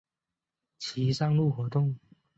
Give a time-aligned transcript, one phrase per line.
[0.79, 1.95] 其上路活动。